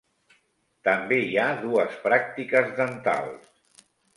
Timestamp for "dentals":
2.81-3.89